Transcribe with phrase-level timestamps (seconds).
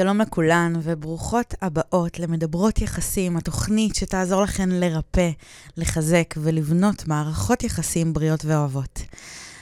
[0.00, 5.30] שלום לכולן וברוכות הבאות למדברות יחסים, התוכנית שתעזור לכן לרפא,
[5.76, 9.02] לחזק ולבנות מערכות יחסים בריאות ואוהבות.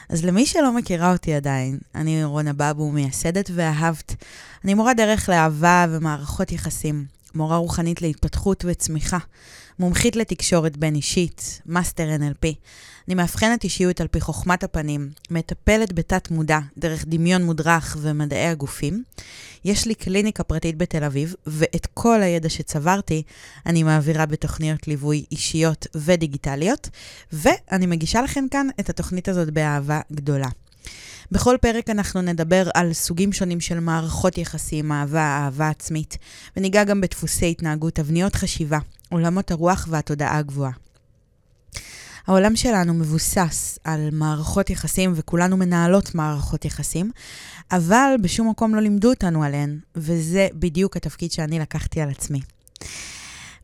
[0.08, 4.14] אז למי שלא מכירה אותי עדיין, אני רונה בבו, מייסדת ואהבת.
[4.64, 9.18] אני מורה דרך לאהבה ומערכות יחסים, מורה רוחנית להתפתחות וצמיחה,
[9.78, 12.46] מומחית לתקשורת בין אישית, מאסטר NLP.
[13.08, 19.02] אני מאבחנת אישיות על פי חוכמת הפנים, מטפלת בתת מודע דרך דמיון מודרך ומדעי הגופים.
[19.64, 23.22] יש לי קליניקה פרטית בתל אביב, ואת כל הידע שצברתי
[23.66, 26.88] אני מעבירה בתוכניות ליווי אישיות ודיגיטליות,
[27.32, 30.48] ואני מגישה לכם כאן את התוכנית הזאת באהבה גדולה.
[31.32, 36.18] בכל פרק אנחנו נדבר על סוגים שונים של מערכות יחסים, אהבה, אהבה עצמית,
[36.56, 40.72] וניגע גם בדפוסי התנהגות, תבניות חשיבה, עולמות הרוח והתודעה הגבוהה.
[42.26, 47.10] העולם שלנו מבוסס על מערכות יחסים, וכולנו מנהלות מערכות יחסים,
[47.72, 52.40] אבל בשום מקום לא לימדו אותנו עליהן, וזה בדיוק התפקיד שאני לקחתי על עצמי.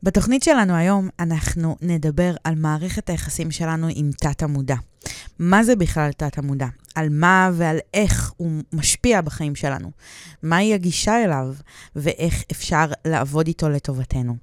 [0.05, 4.77] בתוכנית שלנו היום אנחנו נדבר על מערכת היחסים שלנו עם תת-המודע.
[5.39, 6.67] מה זה בכלל תת-המודע?
[6.95, 9.91] על מה ועל איך הוא משפיע בחיים שלנו.
[10.43, 11.55] מהי הגישה אליו,
[11.97, 14.37] ואיך אפשר לעבוד איתו לטובתנו.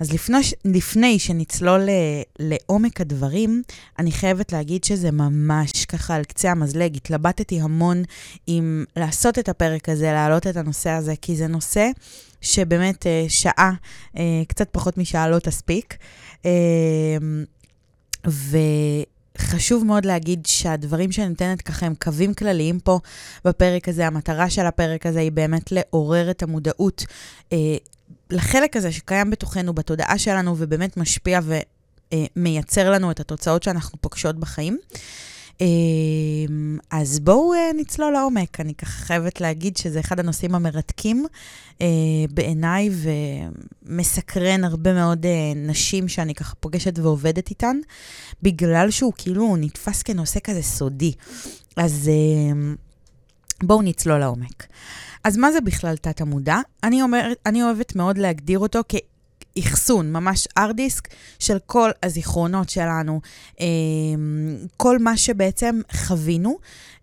[0.00, 1.88] אז לפני, לפני שנצלול
[2.38, 3.62] לעומק הדברים,
[3.98, 6.96] אני חייבת להגיד שזה ממש ככה על קצה המזלג.
[6.96, 8.02] התלבטתי המון
[8.48, 11.90] אם לעשות את הפרק הזה, להעלות את הנושא הזה, כי זה נושא
[12.44, 13.72] שבאמת אה, שעה,
[14.16, 15.96] אה, קצת פחות משעה לא תספיק.
[16.46, 16.50] אה,
[18.28, 18.58] ו...
[19.38, 23.00] חשוב מאוד להגיד שהדברים שאני נותנת ככה הם קווים כלליים פה
[23.44, 24.06] בפרק הזה.
[24.06, 27.04] המטרה של הפרק הזה היא באמת לעורר את המודעות
[27.52, 27.76] אה,
[28.30, 31.40] לחלק הזה שקיים בתוכנו, בתודעה שלנו, ובאמת משפיע
[32.36, 34.78] ומייצר לנו את התוצאות שאנחנו פוגשות בחיים.
[35.60, 38.60] אמ, אז בואו אה, נצלול לעומק.
[38.60, 41.26] אני ככה חייבת להגיד שזה אחד הנושאים המרתקים
[41.82, 41.86] אה,
[42.30, 42.90] בעיניי
[43.84, 47.76] ומסקרן הרבה מאוד אה, נשים שאני ככה פוגשת ועובדת איתן,
[48.42, 51.12] בגלל שהוא כאילו נתפס כנושא כזה סודי.
[51.76, 52.10] אז
[53.62, 54.66] בואו נצלול לעומק.
[55.24, 56.56] אז מה זה בכלל תת-המודע?
[56.84, 57.00] אני,
[57.46, 58.94] אני אוהבת מאוד להגדיר אותו כ...
[59.58, 63.20] אחסון, ממש ארדיסק של כל הזיכרונות שלנו,
[63.60, 66.58] אמ, כל מה שבעצם חווינו,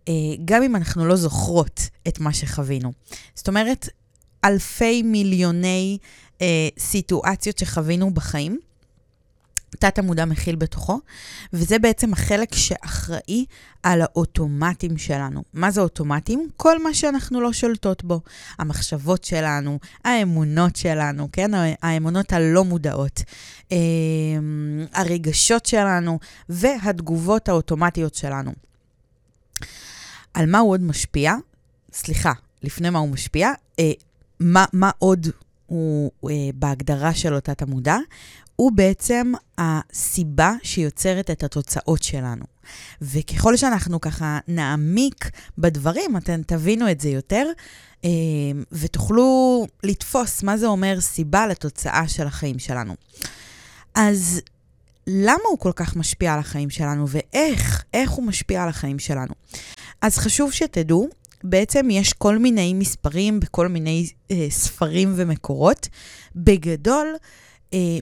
[0.07, 0.13] אה,
[0.45, 2.91] גם אם אנחנו לא זוכרות את מה שחווינו.
[3.35, 3.89] זאת אומרת,
[4.45, 5.97] אלפי מיליוני
[6.41, 8.59] אה, סיטואציות שחווינו בחיים.
[9.79, 10.99] תת-המודע מכיל בתוכו,
[11.53, 13.45] וזה בעצם החלק שאחראי
[13.83, 15.43] על האוטומטים שלנו.
[15.53, 16.47] מה זה אוטומטים?
[16.57, 18.21] כל מה שאנחנו לא שולטות בו.
[18.59, 21.51] המחשבות שלנו, האמונות שלנו, כן?
[21.81, 23.23] האמונות הלא מודעות,
[23.71, 23.77] אה,
[24.93, 28.51] הרגשות שלנו והתגובות האוטומטיות שלנו.
[30.33, 31.35] על מה הוא עוד משפיע?
[31.93, 32.31] סליחה,
[32.63, 33.91] לפני מה הוא משפיע, אה,
[34.39, 35.27] מה, מה עוד
[35.65, 37.97] הוא אה, בהגדרה של אותת המודע?
[38.61, 42.45] הוא בעצם הסיבה שיוצרת את התוצאות שלנו.
[43.01, 47.47] וככל שאנחנו ככה נעמיק בדברים, אתם תבינו את זה יותר,
[48.05, 48.09] אה,
[48.71, 52.95] ותוכלו לתפוס מה זה אומר סיבה לתוצאה של החיים שלנו.
[53.95, 54.41] אז
[55.07, 59.33] למה הוא כל כך משפיע על החיים שלנו, ואיך, איך הוא משפיע על החיים שלנו?
[60.01, 61.07] אז חשוב שתדעו,
[61.43, 65.87] בעצם יש כל מיני מספרים בכל מיני אה, ספרים ומקורות.
[66.35, 67.15] בגדול,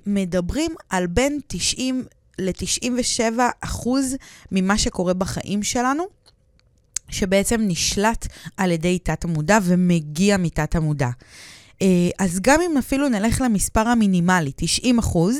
[0.06, 2.06] מדברים על בין 90
[2.40, 4.16] ל-97 אחוז
[4.52, 6.03] ממה שקורה בחיים שלנו,
[7.09, 11.09] שבעצם נשלט על ידי תת-המודע ומגיע מתת-המודע.
[11.81, 11.88] אה,
[12.19, 15.38] אז גם אם אפילו נלך למספר המינימלי, 90 אחוז,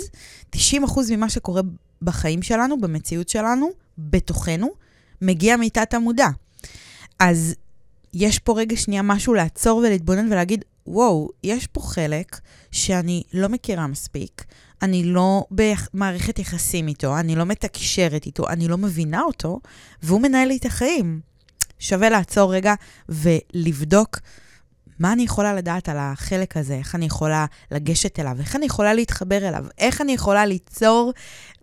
[0.50, 1.62] 90 אחוז ממה שקורה
[2.02, 4.70] בחיים שלנו, במציאות שלנו, בתוכנו,
[5.22, 6.28] מגיע מתת-המודע.
[7.20, 7.56] אז
[8.14, 12.40] יש פה רגע שנייה משהו לעצור ולהתבונן ולהגיד, וואו, יש פה חלק
[12.72, 14.46] שאני לא מכירה מספיק,
[14.82, 19.60] אני לא במערכת יחסים איתו, אני לא מתקשרת איתו, אני לא מבינה אותו,
[20.04, 21.20] והוא מנהל לי את החיים.
[21.80, 22.74] שווה לעצור רגע
[23.10, 24.20] ולבדוק
[25.00, 28.94] מה אני יכולה לדעת על החלק הזה, איך אני יכולה לגשת אליו, איך אני יכולה
[28.94, 31.14] להתחבר אליו, איך אני יכולה ליצור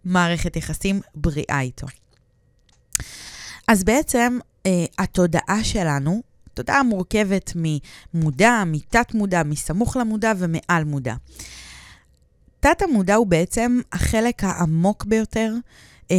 [0.05, 1.87] מערכת יחסים בריאה איתו.
[3.69, 6.23] אז בעצם אה, התודעה שלנו
[6.57, 11.15] תודעה מורכבת ממודע, מתת-מודע, מסמוך למודע ומעל מודע.
[12.61, 15.55] תת-המודע הוא בעצם החלק העמוק ביותר,
[16.11, 16.17] אה,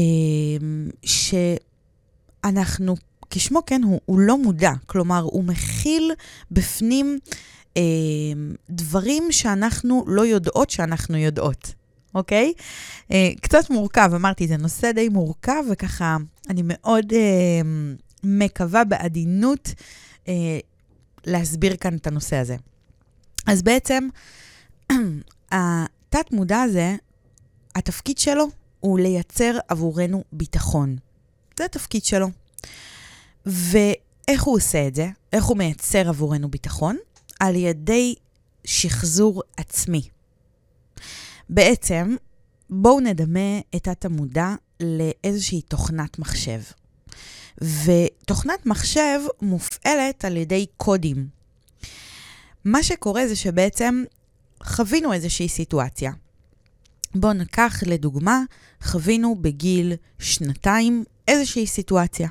[2.46, 2.96] שאנחנו,
[3.30, 4.72] כשמו כן, הוא, הוא לא מודע.
[4.86, 6.12] כלומר, הוא מכיל
[6.52, 7.20] בפנים
[7.78, 7.82] אה,
[8.70, 11.74] דברים שאנחנו לא יודעות שאנחנו יודעות.
[12.16, 12.54] אוקיי?
[13.10, 16.18] Uh, קצת מורכב, אמרתי, זה נושא די מורכב, וככה
[16.50, 17.16] אני מאוד uh,
[18.24, 19.70] מקווה בעדינות
[20.28, 20.60] אה,
[21.26, 22.56] להסביר כאן את הנושא הזה.
[23.48, 24.08] אז בעצם,
[25.52, 26.96] התת-מודע הזה,
[27.76, 28.48] התפקיד שלו
[28.80, 30.96] הוא לייצר עבורנו ביטחון.
[31.58, 32.28] זה התפקיד שלו.
[33.46, 35.08] ואיך הוא עושה את זה?
[35.34, 36.98] איך הוא מייצר עבורנו ביטחון?
[37.40, 38.16] על ידי
[38.66, 40.02] שחזור עצמי.
[41.50, 42.16] בעצם,
[42.70, 46.62] בואו נדמה את תת-המודע לאיזושהי תוכנת מחשב.
[47.62, 51.28] ותוכנת מחשב מופעלת על ידי קודים.
[52.66, 54.04] מה שקורה זה שבעצם
[54.64, 56.12] חווינו איזושהי סיטואציה.
[57.16, 58.42] בואו ניקח לדוגמה,
[58.84, 62.30] חווינו בגיל שנתיים איזושהי סיטואציה.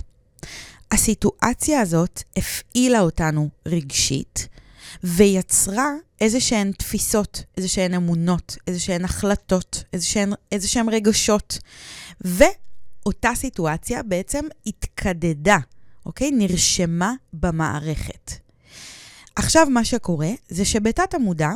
[0.91, 4.49] הסיטואציה הזאת הפעילה אותנו רגשית
[5.05, 5.91] ויצרה
[6.21, 9.85] איזה שהן תפיסות, איזה שהן אמונות, איזה שהן החלטות,
[10.53, 11.59] איזה שהן, רגשות.
[13.07, 15.59] ואותה סיטואציה בעצם התקדדה,
[16.07, 16.31] אוקיי?
[16.31, 18.33] נרשמה במערכת.
[19.37, 21.51] עכשיו מה שקורה זה שבתת המודע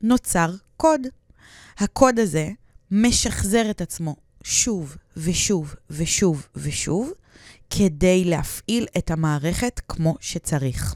[0.00, 1.00] נוצר קוד.
[1.78, 2.50] הקוד הזה
[2.90, 7.10] משחזר את עצמו שוב ושוב ושוב ושוב,
[7.70, 10.94] כדי להפעיל את המערכת כמו שצריך.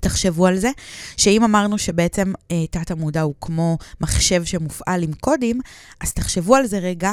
[0.00, 0.70] תחשבו על זה,
[1.16, 5.60] שאם אמרנו שבעצם אה, תת המודע הוא כמו מחשב שמופעל עם קודים,
[6.00, 7.12] אז תחשבו על זה רגע,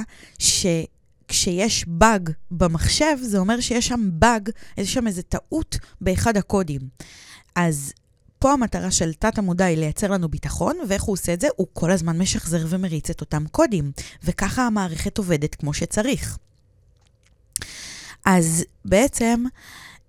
[1.31, 6.81] שכשיש באג במחשב, זה אומר שיש שם באג, יש שם איזו טעות באחד הקודים.
[7.55, 7.93] אז
[8.39, 11.47] פה המטרה של תת המודע היא לייצר לנו ביטחון, ואיך הוא עושה את זה?
[11.55, 13.91] הוא כל הזמן משחזר ומריץ את אותם קודים,
[14.23, 16.37] וככה המערכת עובדת כמו שצריך.
[18.25, 19.43] אז בעצם,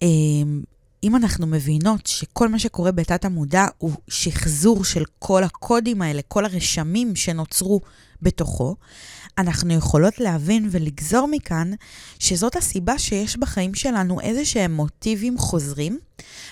[0.03, 0.63] אמ,
[1.05, 6.45] אם אנחנו מבינות שכל מה שקורה בתת המודע הוא שחזור של כל הקודים האלה, כל
[6.45, 7.81] הרשמים שנוצרו
[8.23, 8.77] בתוכו,
[9.39, 11.71] אנחנו יכולות להבין ולגזור מכאן
[12.19, 15.99] שזאת הסיבה שיש בחיים שלנו איזה שהם מוטיבים חוזרים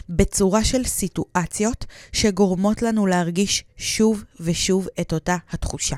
[0.08, 5.96] בצורה של סיטואציות שגורמות לנו להרגיש שוב ושוב את אותה התחושה.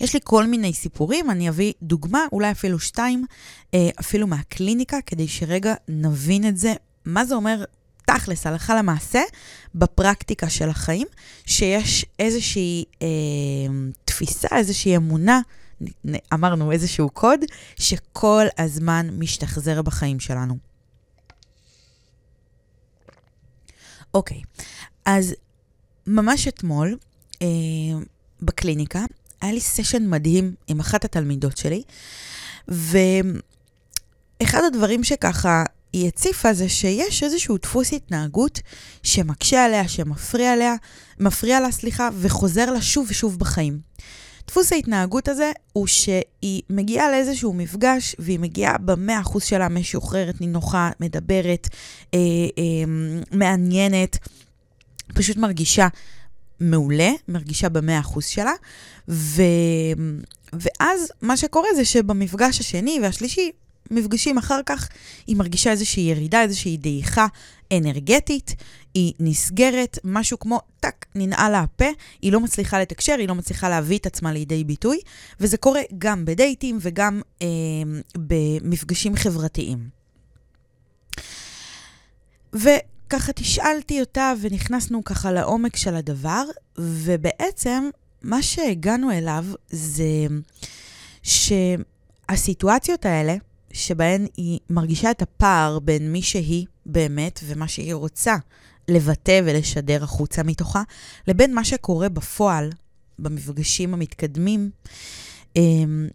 [0.00, 3.24] יש לי כל מיני סיפורים, אני אביא דוגמה, אולי אפילו שתיים,
[3.74, 6.74] אה, אפילו מהקליניקה, כדי שרגע נבין את זה,
[7.04, 7.64] מה זה אומר
[8.06, 9.20] תכלס, הלכה למעשה,
[9.74, 11.06] בפרקטיקה של החיים,
[11.46, 13.06] שיש איזושהי אה,
[14.04, 15.40] תפיסה, איזושהי אמונה,
[16.34, 17.40] אמרנו איזשהו קוד,
[17.76, 20.56] שכל הזמן משתחזר בחיים שלנו.
[24.14, 24.40] אוקיי,
[25.04, 25.34] אז
[26.06, 26.96] ממש אתמול,
[27.42, 27.46] אה,
[28.42, 29.04] בקליניקה,
[29.46, 31.82] היה לי סשן מדהים עם אחת התלמידות שלי,
[32.68, 38.60] ואחד הדברים שככה היא הציפה זה שיש איזשהו דפוס התנהגות
[39.02, 40.74] שמקשה עליה, שמפריע עליה,
[41.20, 43.78] מפריע לה, סליחה, וחוזר לה שוב ושוב בחיים.
[44.46, 50.90] דפוס ההתנהגות הזה הוא שהיא מגיעה לאיזשהו מפגש, והיא מגיעה במאה אחוז שלה משוחררת, נינוחה,
[51.00, 51.68] מדברת,
[52.14, 52.18] אה,
[52.58, 52.64] אה,
[53.32, 54.18] מעניינת,
[55.14, 55.88] פשוט מרגישה
[56.60, 58.52] מעולה, מרגישה במאה אחוז שלה,
[59.08, 59.42] ו...
[60.52, 63.50] ואז מה שקורה זה שבמפגש השני והשלישי,
[63.90, 64.88] מפגשים אחר כך,
[65.26, 67.26] היא מרגישה איזושהי ירידה, איזושהי דעיכה
[67.72, 68.54] אנרגטית,
[68.94, 71.88] היא נסגרת, משהו כמו טאק, ננעל לה הפה,
[72.22, 74.98] היא לא מצליחה לתקשר, היא לא מצליחה להביא את עצמה לידי ביטוי,
[75.40, 77.46] וזה קורה גם בדייטים וגם אה,
[78.16, 79.88] במפגשים חברתיים.
[83.06, 86.44] וככה תשאלתי אותה ונכנסנו ככה לעומק של הדבר,
[86.78, 87.90] ובעצם
[88.22, 90.26] מה שהגענו אליו זה
[91.22, 93.36] שהסיטואציות האלה,
[93.72, 98.36] שבהן היא מרגישה את הפער בין מי שהיא באמת ומה שהיא רוצה
[98.88, 100.82] לבטא ולשדר החוצה מתוכה,
[101.28, 102.70] לבין מה שקורה בפועל,
[103.18, 104.70] במפגשים המתקדמים,
[105.56, 106.08] אמ,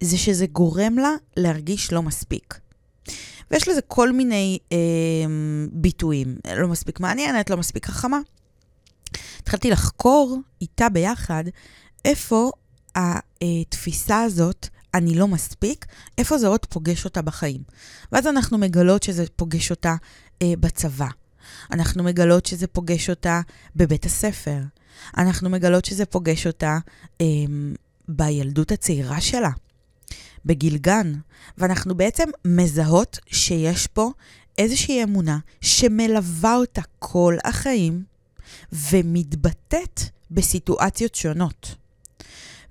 [0.00, 2.60] זה שזה גורם לה להרגיש לא מספיק.
[3.50, 4.76] ויש לזה כל מיני אה,
[5.72, 6.36] ביטויים.
[6.56, 8.18] לא מספיק מעניינת, לא מספיק חכמה.
[9.38, 11.44] התחלתי לחקור איתה ביחד
[12.04, 12.50] איפה
[12.94, 15.86] התפיסה הזאת אני לא מספיק,
[16.18, 17.62] איפה זה עוד פוגש אותה בחיים.
[18.12, 19.94] ואז אנחנו מגלות שזה פוגש אותה
[20.42, 21.08] אה, בצבא.
[21.72, 23.40] אנחנו מגלות שזה פוגש אותה
[23.76, 24.60] בבית הספר.
[25.18, 26.78] אנחנו מגלות שזה פוגש אותה
[27.20, 27.26] אה,
[28.08, 29.50] בילדות הצעירה שלה,
[30.48, 31.12] בגיל גן.
[31.58, 34.10] ואנחנו בעצם מזהות שיש פה
[34.58, 38.04] איזושהי אמונה שמלווה אותה כל החיים
[38.72, 40.00] ומתבטאת
[40.30, 41.74] בסיטואציות שונות.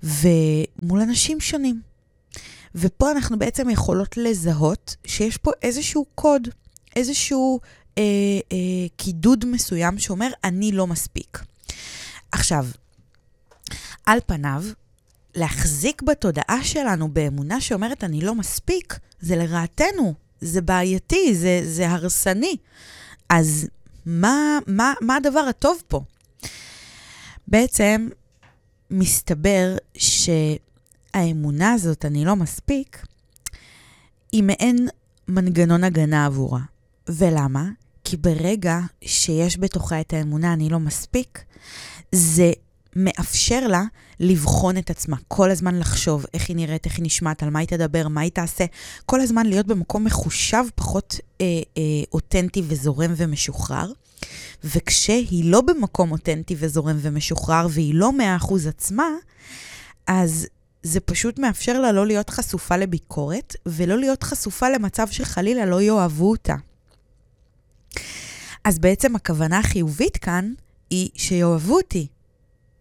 [0.02, 1.80] ומול אנשים שונים.
[2.74, 6.48] ופה אנחנו בעצם יכולות לזהות שיש פה איזשהו קוד,
[6.96, 7.60] איזשהו
[7.98, 8.02] אה,
[8.52, 11.42] אה, קידוד מסוים שאומר, אני לא מספיק.
[12.32, 12.66] עכשיו,
[14.06, 14.64] על פניו,
[15.34, 22.56] להחזיק בתודעה שלנו באמונה שאומרת, אני לא מספיק, זה לרעתנו, זה בעייתי, זה, זה הרסני.
[23.28, 23.68] אז
[24.06, 26.00] מה, מה, מה הדבר הטוב פה?
[27.48, 28.08] בעצם
[28.90, 33.06] מסתבר שהאמונה הזאת, אני לא מספיק,
[34.32, 34.88] היא מעין
[35.28, 36.60] מנגנון הגנה עבורה.
[37.08, 37.68] ולמה?
[38.04, 41.44] כי ברגע שיש בתוכה את האמונה, אני לא מספיק,
[42.12, 42.52] זה
[42.98, 43.82] מאפשר לה
[44.20, 47.68] לבחון את עצמה, כל הזמן לחשוב איך היא נראית, איך היא נשמעת, על מה היא
[47.68, 48.64] תדבר, מה היא תעשה,
[49.06, 53.92] כל הזמן להיות במקום מחושב, פחות אה, אה, אותנטי וזורם ומשוחרר.
[54.64, 59.08] וכשהיא לא במקום אותנטי וזורם ומשוחרר, והיא לא מאה אחוז עצמה,
[60.06, 60.46] אז
[60.82, 66.30] זה פשוט מאפשר לה לא להיות חשופה לביקורת, ולא להיות חשופה למצב שחלילה לא יאהבו
[66.30, 66.54] אותה.
[68.64, 70.52] אז בעצם הכוונה החיובית כאן
[70.90, 72.06] היא שיאהבו אותי.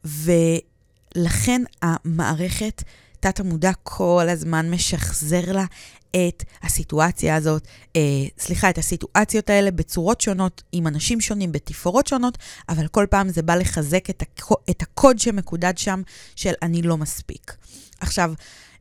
[0.07, 2.83] ולכן המערכת,
[3.19, 5.65] תת המודע כל הזמן משחזר לה
[6.11, 8.01] את הסיטואציה הזאת, אה,
[8.39, 12.37] סליחה, את הסיטואציות האלה בצורות שונות, עם אנשים שונים, בתפאורות שונות,
[12.69, 16.01] אבל כל פעם זה בא לחזק את, הקו, את הקוד שמקודד שם
[16.35, 17.55] של אני לא מספיק.
[17.99, 18.33] עכשיו,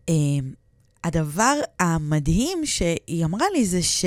[0.08, 0.14] אה,
[1.04, 4.04] הדבר המדהים שהיא אמרה לי זה ש...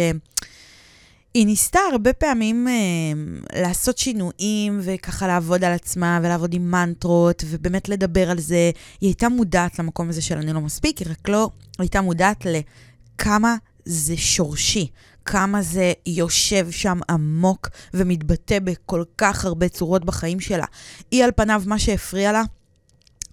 [1.33, 7.89] היא ניסתה הרבה פעמים אה, לעשות שינויים וככה לעבוד על עצמה ולעבוד עם מנטרות ובאמת
[7.89, 8.71] לדבר על זה.
[9.01, 13.55] היא הייתה מודעת למקום הזה של אני לא מספיק, היא רק לא הייתה מודעת לכמה
[13.85, 14.87] זה שורשי,
[15.25, 20.65] כמה זה יושב שם עמוק ומתבטא בכל כך הרבה צורות בחיים שלה.
[21.11, 22.43] היא על פניו, מה שהפריע לה,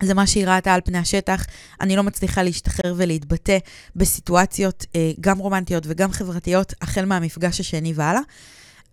[0.02, 1.46] זה מה שהיא ראתה על פני השטח.
[1.80, 3.58] אני לא מצליחה להשתחרר ולהתבטא
[3.96, 8.20] בסיטואציות אה, גם רומנטיות וגם חברתיות, החל מהמפגש השני והלאה.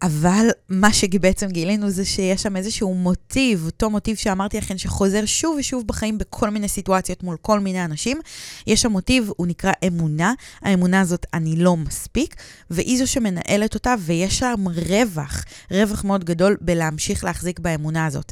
[0.04, 5.56] אבל מה שבעצם גילינו זה שיש שם איזשהו מוטיב, אותו מוטיב שאמרתי לכם, שחוזר שוב
[5.60, 8.20] ושוב בחיים בכל מיני סיטואציות מול כל מיני אנשים.
[8.68, 10.34] יש שם מוטיב, הוא נקרא אמונה.
[10.62, 12.36] האמונה הזאת, אני לא מספיק,
[12.70, 18.32] והיא זו שמנהלת אותה, ויש שם רווח, רווח מאוד גדול בלהמשיך להחזיק באמונה הזאת.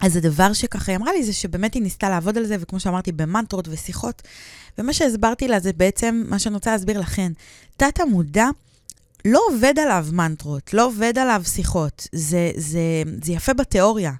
[0.00, 3.12] אז הדבר שככה היא אמרה לי זה שבאמת היא ניסתה לעבוד על זה, וכמו שאמרתי,
[3.12, 4.22] במנטרות ושיחות.
[4.78, 7.32] ומה שהסברתי לה זה בעצם מה שאני רוצה להסביר לכן.
[7.76, 8.46] תת המודע
[9.24, 12.08] לא עובד עליו מנטרות, לא עובד עליו שיחות.
[12.12, 12.80] זה, זה,
[13.22, 14.12] זה יפה בתיאוריה.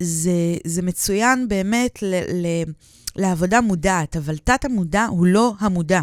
[0.00, 2.46] זה, זה מצוין באמת ל, ל,
[3.16, 6.00] לעבודה מודעת, אבל תת המודע הוא לא המודע.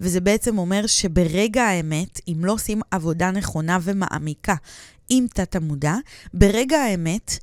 [0.00, 4.54] וזה בעצם אומר שברגע האמת, אם לא עושים עבודה נכונה ומעמיקה
[5.08, 5.94] עם תת המודע,
[6.34, 7.38] ברגע האמת,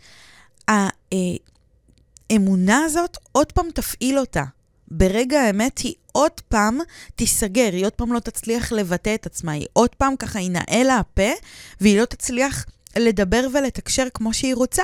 [2.31, 4.43] האמונה הזאת, עוד פעם תפעיל אותה.
[4.87, 6.79] ברגע האמת היא עוד פעם
[7.15, 10.97] תיסגר, היא עוד פעם לא תצליח לבטא את עצמה, היא עוד פעם ככה ינעל לה
[10.97, 11.31] הפה,
[11.81, 14.83] והיא לא תצליח לדבר ולתקשר כמו שהיא רוצה.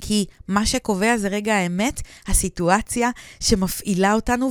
[0.00, 4.50] כי מה שקובע זה רגע האמת, הסיטואציה שמפעילה אותנו,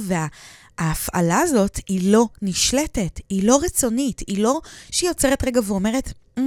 [0.80, 4.62] וההפעלה הזאת היא לא נשלטת, היא לא רצונית, היא לא
[4.92, 6.42] שהיא יוצרת רגע ואומרת, mm,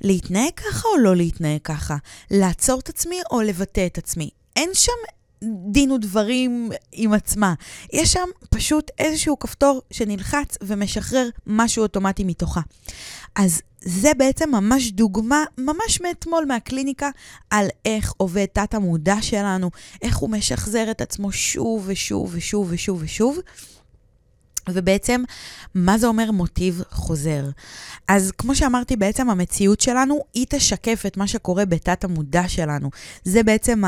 [0.00, 1.96] להתנהג ככה או לא להתנהג ככה?
[2.30, 4.30] לעצור את עצמי או לבטא את עצמי?
[4.56, 7.54] אין שם דין ודברים עם עצמה.
[7.92, 12.60] יש שם פשוט איזשהו כפתור שנלחץ ומשחרר משהו אוטומטי מתוכה.
[13.36, 17.10] אז זה בעצם ממש דוגמה, ממש מאתמול מהקליניקה,
[17.50, 19.70] על איך עובד תת המודע שלנו,
[20.02, 23.38] איך הוא משחזר את עצמו שוב ושוב ושוב ושוב ושוב.
[24.74, 25.22] ובעצם,
[25.74, 27.44] מה זה אומר מוטיב חוזר?
[28.08, 32.90] אז כמו שאמרתי, בעצם המציאות שלנו, היא תשקף את מה שקורה בתת המודע שלנו.
[33.24, 33.82] זה בעצם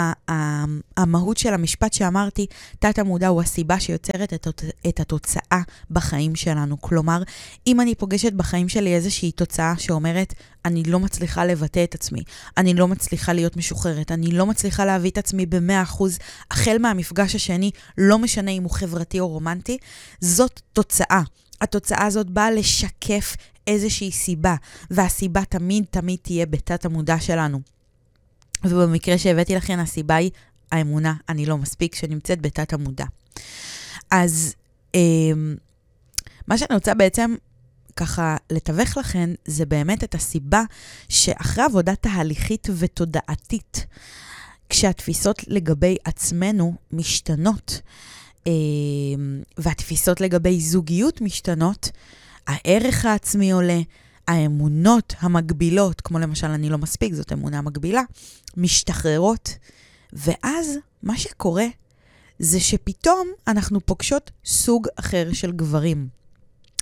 [0.96, 2.46] המהות של המשפט שאמרתי,
[2.78, 4.46] תת המודע הוא הסיבה שיוצרת את,
[4.88, 5.60] את התוצאה
[5.90, 6.80] בחיים שלנו.
[6.80, 7.22] כלומר,
[7.66, 10.34] אם אני פוגשת בחיים שלי איזושהי תוצאה שאומרת,
[10.64, 12.22] אני לא מצליחה לבטא את עצמי,
[12.56, 16.04] אני לא מצליחה להיות משוחררת, אני לא מצליחה להביא את עצמי ב-100%,
[16.50, 19.78] החל מהמפגש השני, לא משנה אם הוא חברתי או רומנטי,
[20.20, 21.22] זאת תוצאה.
[21.60, 23.36] התוצאה הזאת באה לשקף
[23.66, 24.54] איזושהי סיבה,
[24.90, 27.60] והסיבה תמיד תמיד תהיה בתת המודע שלנו.
[28.64, 30.30] ובמקרה שהבאתי לכם, הסיבה היא
[30.72, 33.04] האמונה, אני לא מספיק, שנמצאת בתת המודע.
[34.10, 34.54] אז
[34.94, 35.00] אה,
[36.46, 37.34] מה שאני רוצה בעצם
[37.96, 40.62] ככה לתווך לכן, זה באמת את הסיבה
[41.08, 43.86] שאחרי עבודה תהליכית ותודעתית,
[44.68, 47.80] כשהתפיסות לגבי עצמנו משתנות,
[49.58, 51.90] והתפיסות לגבי זוגיות משתנות,
[52.46, 53.80] הערך העצמי עולה,
[54.28, 58.02] האמונות המגבילות, כמו למשל אני לא מספיק, זאת אמונה מגבילה,
[58.56, 59.56] משתחררות,
[60.12, 61.66] ואז מה שקורה
[62.38, 66.19] זה שפתאום אנחנו פוגשות סוג אחר של גברים.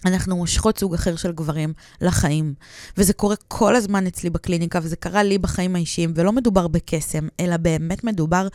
[0.04, 2.54] אנחנו מושכות סוג אחר של גברים לחיים.
[2.96, 7.56] וזה קורה כל הזמן אצלי בקליניקה, וזה קרה לי בחיים האישיים, ולא מדובר בקסם, אלא
[7.56, 8.48] באמת מדובר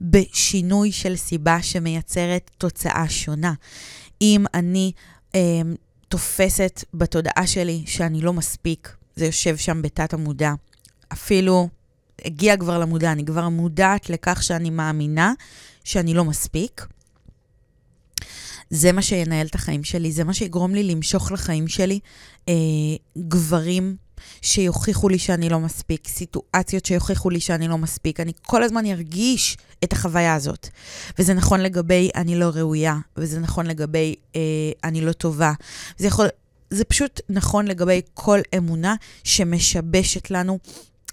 [0.00, 3.52] בשינוי של סיבה שמייצרת תוצאה שונה.
[4.22, 4.92] אם אני
[5.34, 5.40] אה,
[6.08, 10.52] תופסת בתודעה שלי שאני לא מספיק, זה יושב שם בתת המודע,
[11.12, 11.68] אפילו
[12.24, 15.32] הגיע כבר למודע, אני כבר מודעת לכך שאני מאמינה
[15.84, 16.86] שאני לא מספיק.
[18.72, 21.98] זה מה שינהל את החיים שלי, זה מה שיגרום לי למשוך לחיים שלי
[22.48, 22.54] אה,
[23.18, 23.96] גברים
[24.42, 28.20] שיוכיחו לי שאני לא מספיק, סיטואציות שיוכיחו לי שאני לא מספיק.
[28.20, 30.68] אני כל הזמן ארגיש את החוויה הזאת.
[31.18, 34.40] וזה נכון לגבי אני לא ראויה, וזה נכון לגבי אה,
[34.84, 35.52] אני לא טובה.
[35.98, 36.26] זה יכול...
[36.70, 40.58] זה פשוט נכון לגבי כל אמונה שמשבשת לנו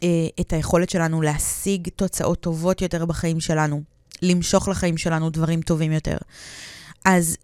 [0.03, 0.07] אה,
[0.39, 3.81] את היכולת שלנו להשיג תוצאות טובות יותר בחיים שלנו,
[4.21, 6.17] למשוך לחיים שלנו דברים טובים יותר.
[7.05, 7.37] אז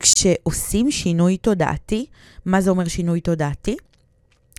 [0.00, 2.06] כשעושים שינוי תודעתי,
[2.44, 3.76] מה זה אומר שינוי תודעתי?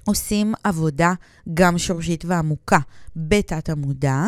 [0.06, 1.14] עושים עבודה
[1.54, 2.80] גם שורשית ועמוקה
[3.16, 4.24] בתת המודע,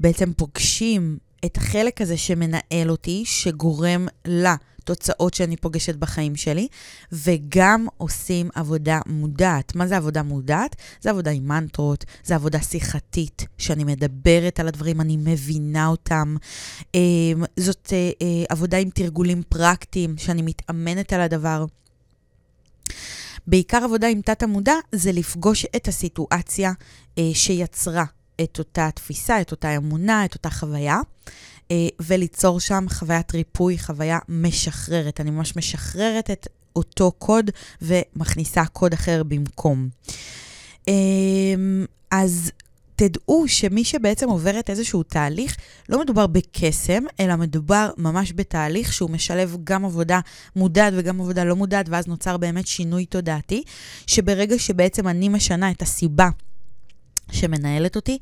[0.00, 4.06] בעצם פוגשים את החלק הזה שמנהל אותי, שגורם
[4.86, 6.68] לתוצאות שאני פוגשת בחיים שלי,
[7.12, 9.74] וגם עושים עבודה מודעת.
[9.74, 10.76] מה זה עבודה מודעת?
[11.00, 16.36] זה עבודה עם מנטרות, זה עבודה שיחתית, שאני מדברת על הדברים, אני מבינה אותם.
[16.94, 21.64] אמ, זאת אה, אה, עבודה עם תרגולים פרקטיים, שאני מתאמנת על הדבר.
[23.46, 26.72] בעיקר עבודה עם תת-המודע זה לפגוש את הסיטואציה
[27.18, 28.04] אה, שיצרה
[28.40, 31.00] את אותה תפיסה, את אותה אמונה, את אותה חוויה,
[31.70, 35.20] אה, וליצור שם חוויית ריפוי, חוויה משחררת.
[35.20, 37.50] אני ממש משחררת את אותו קוד
[37.82, 39.88] ומכניסה קוד אחר במקום.
[40.88, 40.94] אה,
[42.10, 42.50] אז
[42.96, 45.56] תדעו שמי שבעצם עוברת איזשהו תהליך,
[45.88, 50.20] לא מדובר בקסם, אלא מדובר ממש בתהליך שהוא משלב גם עבודה
[50.56, 53.62] מודעת וגם עבודה לא מודעת, ואז נוצר באמת שינוי תודעתי,
[54.06, 56.28] שברגע שבעצם אני משנה את הסיבה
[57.30, 58.18] שמנהלת אותי,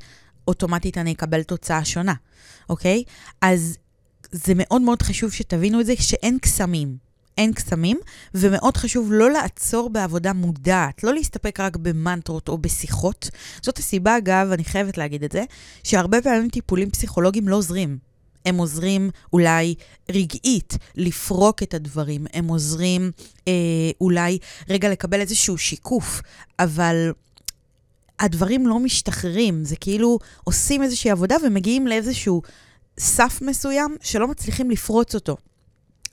[0.47, 2.13] אוטומטית אני אקבל תוצאה שונה,
[2.69, 3.03] אוקיי?
[3.41, 3.77] אז
[4.31, 7.05] זה מאוד מאוד חשוב שתבינו את זה, שאין קסמים.
[7.37, 7.99] אין קסמים,
[8.33, 13.29] ומאוד חשוב לא לעצור בעבודה מודעת, לא להסתפק רק במנטרות או בשיחות.
[13.61, 15.43] זאת הסיבה, אגב, אני חייבת להגיד את זה,
[15.83, 17.97] שהרבה פעמים טיפולים פסיכולוגיים לא עוזרים.
[18.45, 19.75] הם עוזרים אולי
[20.09, 23.11] רגעית לפרוק את הדברים, הם עוזרים
[23.47, 23.53] אה,
[24.01, 24.37] אולי
[24.69, 26.21] רגע לקבל איזשהו שיקוף,
[26.59, 27.11] אבל
[28.19, 32.41] הדברים לא משתחררים, זה כאילו עושים איזושהי עבודה ומגיעים לאיזשהו
[32.99, 35.37] סף מסוים שלא מצליחים לפרוץ אותו.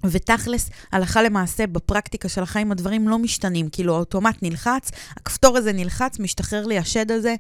[0.04, 3.68] ותכלס, הלכה למעשה, בפרקטיקה של החיים הדברים לא משתנים.
[3.68, 7.34] כאילו, האוטומט נלחץ, הכפתור הזה נלחץ, משתחרר לי השד הזה,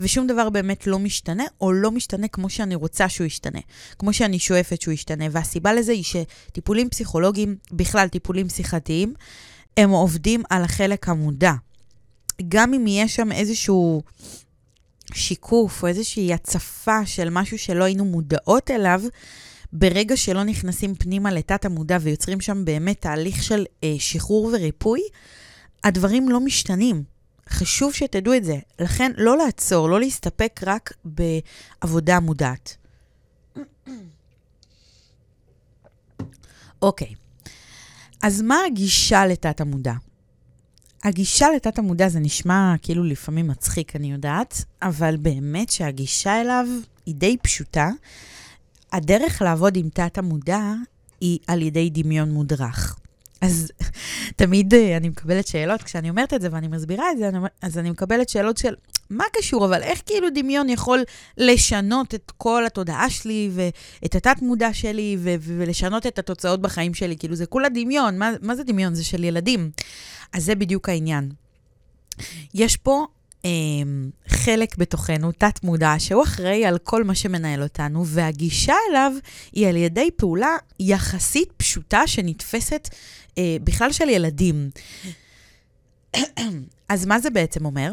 [0.00, 3.60] ושום דבר באמת לא משתנה, או לא משתנה כמו שאני רוצה שהוא ישתנה,
[3.98, 5.24] כמו שאני שואפת שהוא ישתנה.
[5.30, 9.14] והסיבה לזה היא שטיפולים פסיכולוגיים, בכלל טיפולים שיחתיים,
[9.76, 11.52] הם עובדים על החלק המודע.
[12.48, 14.02] גם אם יש שם איזשהו
[15.14, 19.02] שיקוף או איזושהי הצפה של משהו שלא היינו מודעות אליו,
[19.72, 25.00] ברגע שלא נכנסים פנימה לתת המודע ויוצרים שם באמת תהליך של אה, שחרור וריפוי,
[25.84, 27.02] הדברים לא משתנים.
[27.48, 28.58] חשוב שתדעו את זה.
[28.78, 32.76] לכן, לא לעצור, לא להסתפק רק בעבודה מודעת.
[36.82, 37.14] אוקיי,
[38.22, 39.92] אז מה הגישה לתת המודע?
[41.04, 46.66] הגישה לתת המודע זה נשמע כאילו לפעמים מצחיק, אני יודעת, אבל באמת שהגישה אליו
[47.06, 47.90] היא די פשוטה.
[48.92, 50.72] הדרך לעבוד עם תת המודע
[51.20, 52.98] היא על ידי דמיון מודרך.
[53.40, 53.72] אז
[54.36, 57.30] תמיד אה, אני מקבלת שאלות, כשאני אומרת את זה ואני מסבירה את זה,
[57.62, 58.74] אז אני מקבלת שאלות של,
[59.10, 61.04] מה קשור, אבל איך כאילו דמיון יכול
[61.36, 67.16] לשנות את כל התודעה שלי ואת התת-מודע שלי ו- ולשנות את התוצאות בחיים שלי?
[67.16, 68.18] כאילו, זה כולה דמיון.
[68.18, 68.94] מה, מה זה דמיון?
[68.94, 69.70] זה של ילדים.
[70.32, 71.30] אז זה בדיוק העניין.
[72.54, 73.06] יש פה
[73.44, 73.50] אה,
[74.28, 79.12] חלק בתוכנו, תת-מודע, שהוא אחראי על כל מה שמנהל אותנו, והגישה אליו
[79.52, 82.88] היא על ידי פעולה יחסית פשוטה שנתפסת
[83.38, 84.70] אה, בכלל של ילדים.
[86.88, 87.92] אז מה זה בעצם אומר?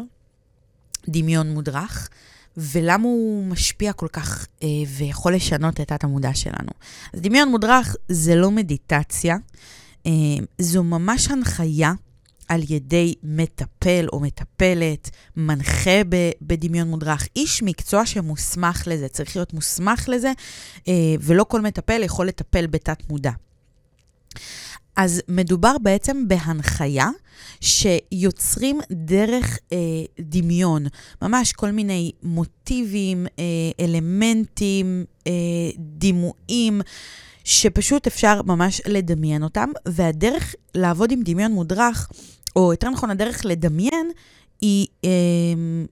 [1.08, 2.08] דמיון מודרך,
[2.56, 6.70] ולמה הוא משפיע כל כך אה, ויכול לשנות את תת-המודע שלנו.
[7.14, 9.36] אז דמיון מודרך זה לא מדיטציה,
[10.06, 10.12] אה,
[10.58, 11.92] זו ממש הנחיה
[12.48, 16.00] על ידי מטפל או מטפלת, מנחה
[16.42, 20.32] בדמיון מודרך, איש מקצוע שמוסמך לזה, צריך להיות מוסמך לזה,
[20.88, 23.32] אה, ולא כל מטפל יכול לטפל בתת-מודע.
[24.96, 27.08] אז מדובר בעצם בהנחיה
[27.60, 29.78] שיוצרים דרך אה,
[30.20, 30.86] דמיון,
[31.22, 35.32] ממש כל מיני מוטיבים, אה, אלמנטים, אה,
[35.78, 36.80] דימויים.
[37.44, 42.08] שפשוט אפשר ממש לדמיין אותם, והדרך לעבוד עם דמיון מודרך
[42.56, 44.10] או יותר נכון, הדרך לדמיין
[44.60, 45.10] היא אה,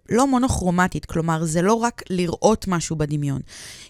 [0.09, 3.41] לא מונוכרומטית, כלומר, זה לא רק לראות משהו בדמיון.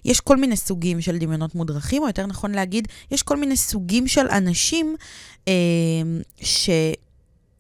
[0.05, 4.09] יש כל מיני סוגים של דמיונות מודרכים, או יותר נכון להגיד, יש כל מיני סוגים
[4.09, 4.97] של אנשים
[5.49, 5.53] אה,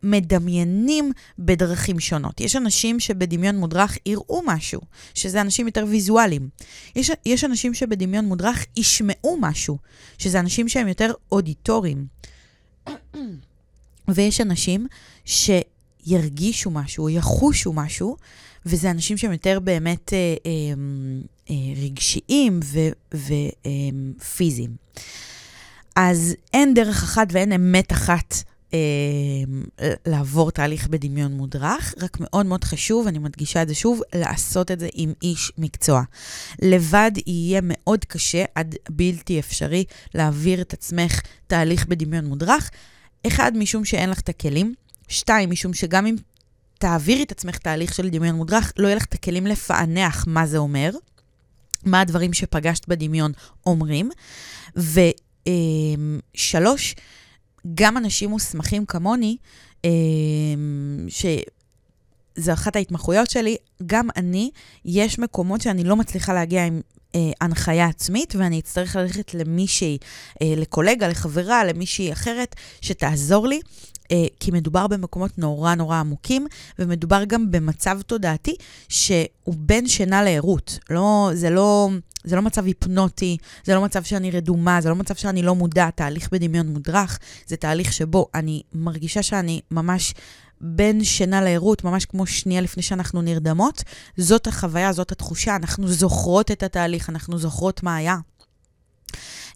[0.05, 2.41] מדמיינים בדרכים שונות.
[2.41, 4.81] יש אנשים שבדמיון מודרך יראו משהו,
[5.15, 6.49] שזה אנשים יותר ויזואליים.
[6.97, 9.79] יש, יש אנשים שבדמיון מודרך ישמעו משהו,
[10.19, 12.07] שזה אנשים שהם יותר אודיטוריים.
[14.09, 14.87] ויש אנשים
[16.05, 18.17] שירגישו משהו, יחושו משהו,
[18.67, 20.51] וזה אנשים שהם יותר באמת אה, אה,
[21.51, 22.61] אה, רגשיים
[23.15, 24.71] ופיזיים.
[24.71, 25.03] אה,
[25.97, 28.35] אז אין דרך אחת ואין אמת אחת
[28.75, 34.71] אה, לעבור תהליך בדמיון מודרך, רק מאוד מאוד חשוב, אני מדגישה את זה שוב, לעשות
[34.71, 36.03] את זה עם איש מקצוע.
[36.63, 42.71] לבד יהיה מאוד קשה, עד בלתי אפשרי, להעביר את עצמך תהליך בדמיון מודרך.
[43.27, 44.75] אחד, משום שאין לך את הכלים.
[45.09, 46.17] שתיים, משום שגם אם
[46.79, 50.59] תעבירי את עצמך תהליך של דמיון מודרך, לא יהיה לך את הכלים לפענח מה זה
[50.59, 50.91] אומר,
[51.85, 53.33] מה הדברים שפגשת בדמיון
[53.67, 54.11] אומרים.
[56.37, 56.95] ושלוש,
[57.75, 59.37] גם אנשים מוסמכים כמוני,
[61.09, 64.51] שזו אחת ההתמחויות שלי, גם אני,
[64.85, 66.81] יש מקומות שאני לא מצליחה להגיע עם
[67.15, 69.99] אה, הנחיה עצמית, ואני אצטרך ללכת למישהי,
[70.43, 73.61] אה, לקולגה, לחברה, למישהי אחרת, שתעזור לי.
[74.11, 76.47] אה, כי מדובר במקומות נורא נורא עמוקים,
[76.79, 78.57] ומדובר גם במצב תודעתי
[78.89, 80.79] שהוא בין שינה לערות.
[80.91, 81.91] לא, זה, לא,
[82.25, 85.91] זה לא מצב היפנוטי, זה לא מצב שאני רדומה, זה לא מצב שאני לא מודע,
[85.91, 90.15] תהליך בדמיון מודרך, זה תהליך שבו אני מרגישה שאני ממש
[90.67, 93.83] בין שינה לערות, ממש כמו שנייה לפני שאנחנו נרדמות.
[94.17, 98.17] זאת החוויה, זאת התחושה, אנחנו זוכרות את התהליך, אנחנו זוכרות מה היה.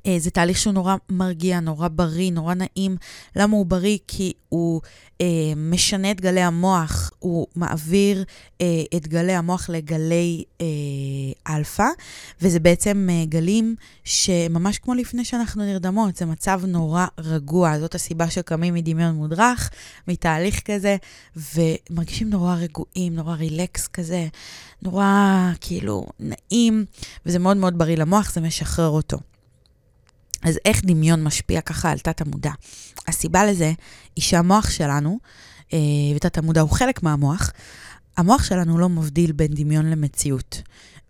[0.09, 2.97] אה, זה תהליך שהוא נורא מרגיע, נורא בריא, נורא נעים.
[3.37, 3.99] למה הוא בריא?
[4.09, 4.81] כי הוא
[5.21, 8.25] אה, משנה את גלי המוח, הוא מעביר
[8.61, 10.67] אה, את גלי המוח לגלי אה,
[11.55, 11.87] אלפא,
[12.43, 17.79] וזה בעצם אה, גלים שממש כמו לפני שאנחנו נרדמות, זה מצב נורא רגוע.
[17.79, 19.71] זאת הסיבה שקמים מדמיון מודרך,
[20.09, 20.97] מתהליך כזה,
[21.37, 24.27] ומרגישים נורא רגועים, נורא רילקס כזה,
[24.83, 26.85] נורא כאילו נעים,
[27.27, 29.19] וזה מאוד מאוד בריא למוח, זה משחרר אותו.
[30.43, 32.53] אז איך דמיון משפיע ככה על תת המודע?
[33.09, 33.73] הסיבה לזה
[34.17, 35.19] היא שהמוח שלנו,
[35.73, 35.79] אה,
[36.17, 37.53] ותת המודע הוא חלק מהמוח,
[38.17, 40.63] המוח שלנו לא מבדיל בין דמיון למציאות.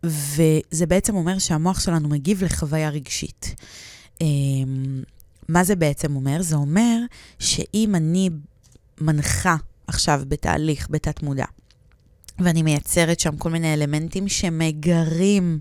[0.02, 3.54] וזה בעצם אומר שהמוח שלנו מגיב לחוויה רגשית.
[4.22, 4.26] אה,
[5.48, 6.42] מה זה בעצם אומר?
[6.42, 6.98] זה אומר
[7.38, 8.30] שאם אני
[9.00, 11.44] מנחה עכשיו בתהליך, בתת מודע,
[12.38, 15.58] ואני מייצרת שם כל מיני אלמנטים שמגרים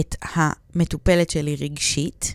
[0.00, 2.34] את המטופלת שלי רגשית,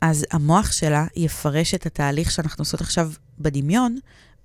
[0.00, 3.98] אז המוח שלה יפרש את התהליך שאנחנו עושות עכשיו בדמיון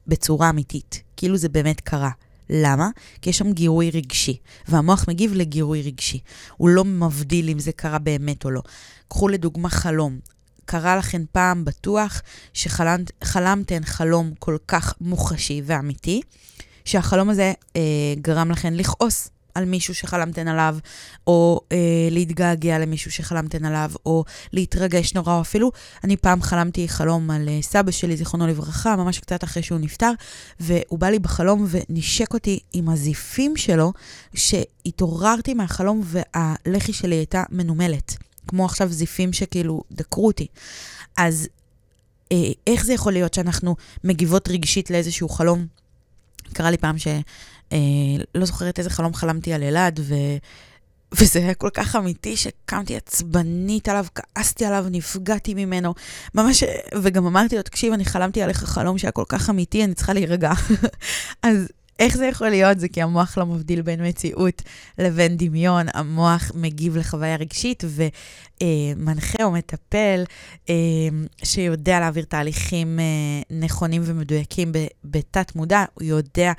[0.08, 2.12] בצורה אמיתית, כאילו זה באמת קרה.
[2.50, 2.90] למה?
[3.22, 4.38] כי יש שם גירוי רגשי,
[4.68, 6.20] והמוח מגיב לגירוי רגשי.
[6.58, 8.62] הוא לא מבדיל אם זה קרה באמת או לא.
[9.08, 10.20] קחו לדוגמה חלום.
[10.66, 12.22] קרה לכן פעם בטוח
[12.54, 16.22] שחלמתן חלום כל כך מוחשי ואמיתי,
[16.86, 17.82] שהחלום הזה אה,
[18.22, 20.78] גרם לכן לכעוס על מישהו שחלמתן עליו,
[21.28, 21.78] או אה,
[22.12, 25.72] להתגעגע למישהו שחלמתן עליו, או להתרגש נורא, או אפילו,
[26.04, 30.12] אני פעם חלמתי חלום על אה, סבא שלי, זיכרונו לברכה, ממש קצת אחרי שהוא נפטר,
[30.60, 33.94] והוא בא לי בחלום ונשק אותי עם הזיפים שלו,
[34.34, 38.18] שהתעוררתי מהחלום והלחי שלי הייתה מנומלת.
[38.48, 40.48] כמו עכשיו זיפים שכאילו דקרו אותי.
[41.18, 41.48] אז
[42.32, 42.38] אה,
[42.68, 45.66] איך זה יכול להיות שאנחנו מגיבות רגשית לאיזשהו חלום?
[46.54, 47.08] קרה לי פעם ש...
[47.72, 47.78] אה,
[48.36, 50.14] לא זוכרת איזה חלום חלמתי על אלעד, ו...
[51.14, 55.94] וזה היה כל כך אמיתי שקמתי עצבנית עליו, כעסתי עליו, נפגעתי ממנו.
[56.36, 56.64] ממש,
[57.02, 60.52] וגם אמרתי לו, תקשיב, אני חלמתי עליך חלום שהיה כל כך אמיתי, אני צריכה להירגע.
[61.44, 61.68] אז
[62.02, 62.80] איך זה יכול להיות?
[62.80, 64.62] זה כי המוח לא מבדיל בין מציאות
[64.98, 65.86] לבין דמיון.
[65.94, 67.84] המוח מגיב לחוויה רגשית
[68.64, 70.24] ומנחה או מטפל
[70.70, 70.76] אה,
[71.44, 74.72] שיודע להעביר תהליכים אה, נכונים ומדויקים
[75.04, 76.52] בתת מודע, הוא יודע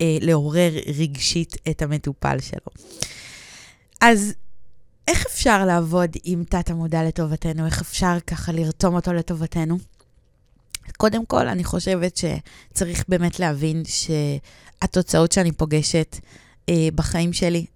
[0.00, 2.72] אה, לעורר רגשית את המטופל שלו.
[4.00, 4.34] אז
[5.08, 7.66] איך אפשר לעבוד עם תת המודע לטובתנו?
[7.66, 9.78] איך אפשר ככה לרתום אותו לטובתנו?
[10.96, 16.16] קודם כל, אני חושבת שצריך באמת להבין שהתוצאות שאני פוגשת
[16.68, 17.66] אה, בחיים שלי,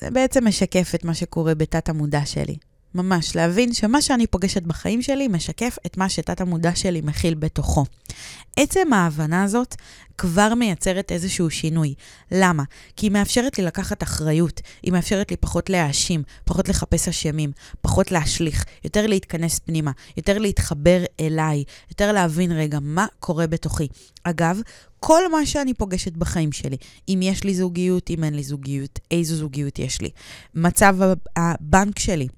[0.00, 2.56] זה בעצם משקף את מה שקורה בתת המודע שלי.
[2.94, 7.84] ממש, להבין שמה שאני פוגשת בחיים שלי משקף את מה שתת המודע שלי מכיל בתוכו.
[8.56, 9.74] עצם ההבנה הזאת
[10.18, 11.94] כבר מייצרת איזשהו שינוי.
[12.30, 12.62] למה?
[12.96, 18.12] כי היא מאפשרת לי לקחת אחריות, היא מאפשרת לי פחות להאשים, פחות לחפש אשמים, פחות
[18.12, 23.88] להשליך, יותר להתכנס פנימה, יותר להתחבר אליי, יותר להבין רגע מה קורה בתוכי.
[24.24, 24.60] אגב,
[25.00, 26.76] כל מה שאני פוגשת בחיים שלי,
[27.08, 30.10] אם יש לי זוגיות, אם אין לי זוגיות, איזו זוגיות יש לי,
[30.54, 30.96] מצב
[31.36, 32.28] הבנק שלי,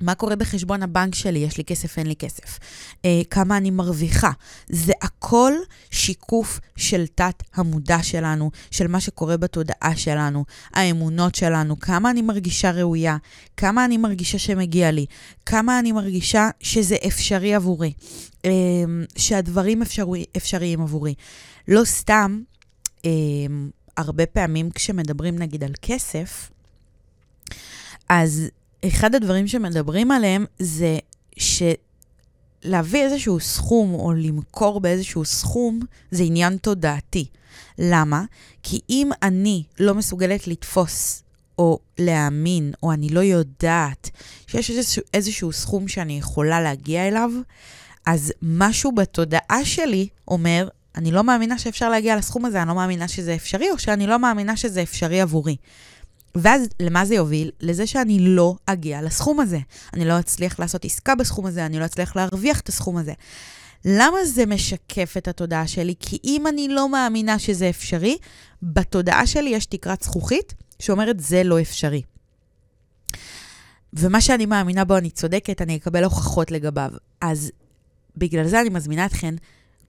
[0.00, 1.38] מה קורה בחשבון הבנק שלי?
[1.38, 2.58] יש לי כסף, אין לי כסף.
[3.04, 4.30] אה, כמה אני מרוויחה.
[4.68, 5.52] זה הכל
[5.90, 12.70] שיקוף של תת המודע שלנו, של מה שקורה בתודעה שלנו, האמונות שלנו, כמה אני מרגישה
[12.70, 13.16] ראויה,
[13.56, 15.06] כמה אני מרגישה שמגיע לי,
[15.46, 17.92] כמה אני מרגישה שזה אפשרי עבורי,
[18.44, 18.50] אה,
[19.16, 21.14] שהדברים אפשרי, אפשריים עבורי.
[21.68, 22.42] לא סתם,
[23.04, 23.10] אה,
[23.96, 26.50] הרבה פעמים כשמדברים נגיד על כסף,
[28.08, 28.48] אז
[28.88, 30.98] אחד הדברים שמדברים עליהם זה
[31.36, 37.26] שלהביא איזשהו סכום או למכור באיזשהו סכום זה עניין תודעתי.
[37.78, 38.24] למה?
[38.62, 41.22] כי אם אני לא מסוגלת לתפוס
[41.58, 44.10] או להאמין, או אני לא יודעת
[44.46, 47.30] שיש איזשהו, איזשהו סכום שאני יכולה להגיע אליו,
[48.06, 53.08] אז משהו בתודעה שלי אומר, אני לא מאמינה שאפשר להגיע לסכום הזה, אני לא מאמינה
[53.08, 55.56] שזה אפשרי, או שאני לא מאמינה שזה אפשרי עבורי.
[56.34, 57.50] ואז למה זה יוביל?
[57.60, 59.58] לזה שאני לא אגיע לסכום הזה.
[59.94, 63.12] אני לא אצליח לעשות עסקה בסכום הזה, אני לא אצליח להרוויח את הסכום הזה.
[63.84, 65.94] למה זה משקף את התודעה שלי?
[66.00, 68.18] כי אם אני לא מאמינה שזה אפשרי,
[68.62, 72.02] בתודעה שלי יש תקרת זכוכית שאומרת זה לא אפשרי.
[73.92, 76.90] ומה שאני מאמינה בו, אני צודקת, אני אקבל הוכחות לגביו.
[77.20, 77.52] אז
[78.16, 79.34] בגלל זה אני מזמינה אתכן,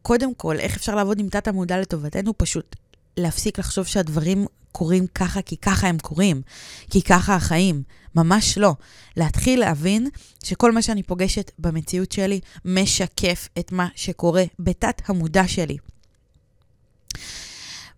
[0.01, 2.33] קודם כל, איך אפשר לעבוד עם תת המודע לטובתנו?
[2.37, 2.75] פשוט
[3.17, 6.41] להפסיק לחשוב שהדברים קורים ככה כי ככה הם קורים,
[6.89, 7.83] כי ככה החיים.
[8.15, 8.75] ממש לא.
[9.17, 10.09] להתחיל להבין
[10.43, 15.77] שכל מה שאני פוגשת במציאות שלי משקף את מה שקורה בתת המודע שלי.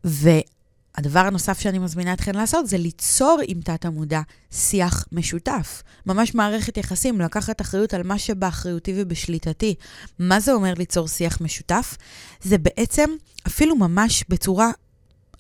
[0.04, 5.84] והדבר הנוסף שאני מזמינה אתכם לעשות זה ליצור עם תת המודע שיח משותף.
[6.06, 9.76] ממש מערכת יחסים, לקחת אחריות על מה שבאחריותי ובשליטתי.
[10.20, 11.98] מה זה אומר ליצור שיח משותף?
[12.42, 13.10] זה בעצם
[13.48, 14.72] אפילו ממש בצורה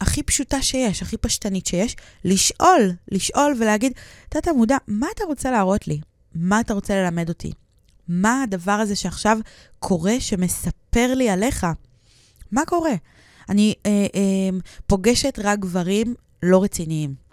[0.01, 3.91] הכי פשוטה שיש, הכי פשטנית שיש, לשאול, לשאול ולהגיד,
[4.29, 5.99] תת מודע, מה אתה רוצה להראות לי?
[6.35, 7.51] מה אתה רוצה ללמד אותי?
[8.07, 9.37] מה הדבר הזה שעכשיו
[9.79, 11.67] קורה שמספר לי עליך?
[12.51, 12.93] מה קורה?
[13.49, 17.25] אני אה, אה, פוגשת רק גברים לא רציניים.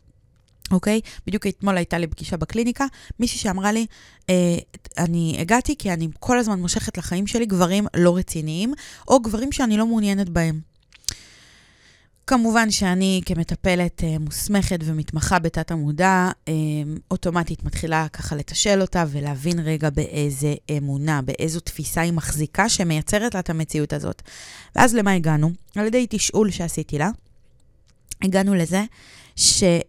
[0.70, 1.00] אוקיי?
[1.26, 2.86] בדיוק אתמול הייתה לי פגישה בקליניקה,
[3.20, 3.86] מישהי שאמרה לי,
[4.30, 4.56] אה,
[4.98, 8.74] אני הגעתי כי אני כל הזמן מושכת לחיים שלי גברים לא רציניים,
[9.08, 10.71] או גברים שאני לא מעוניינת בהם.
[12.32, 16.52] כמובן שאני כמטפלת אה, מוסמכת ומתמחה בתת המודע, אה,
[17.10, 23.40] אוטומטית מתחילה ככה לתשל אותה ולהבין רגע באיזה אמונה, באיזו תפיסה היא מחזיקה שמייצרת לה
[23.40, 24.22] את המציאות הזאת.
[24.76, 25.50] ואז למה הגענו?
[25.76, 27.10] על ידי תשאול שעשיתי לה,
[28.22, 28.84] הגענו לזה
[29.36, 29.82] שהיא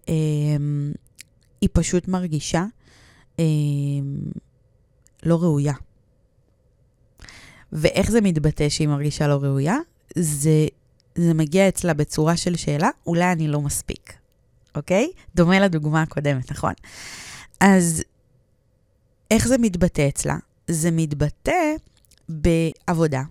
[1.63, 2.65] אה, פשוט מרגישה
[5.23, 5.73] לא ראויה.
[7.71, 9.77] ואיך זה מתבטא שהיא מרגישה לא ראויה?
[10.15, 10.67] זה
[11.15, 14.13] זה מגיע אצלה בצורה של שאלה, אולי אני לא מספיק,
[14.75, 15.11] אוקיי?
[15.35, 16.73] דומה לדוגמה הקודמת, נכון?
[17.59, 18.03] אז
[19.31, 20.37] איך זה מתבטא אצלה?
[20.67, 21.75] זה מתבטא
[22.29, 23.21] בעבודה,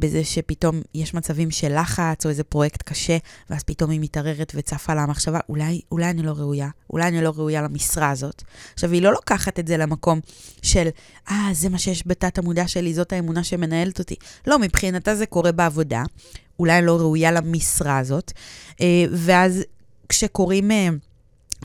[0.00, 3.16] בזה שפתאום יש מצבים של לחץ או איזה פרויקט קשה,
[3.50, 7.32] ואז פתאום היא מתערערת וצפה לה המחשבה, אולי, אולי אני לא ראויה, אולי אני לא
[7.36, 8.42] ראויה למשרה הזאת.
[8.74, 10.20] עכשיו, היא לא לוקחת את זה למקום
[10.62, 10.88] של,
[11.30, 14.14] אה, זה מה שיש בתת המודע שלי, זאת האמונה שמנהלת אותי.
[14.46, 16.02] לא, מבחינתה זה קורה בעבודה,
[16.58, 18.32] אולי אני לא ראויה למשרה הזאת,
[18.80, 19.62] אה, ואז
[20.08, 20.70] כשקורים...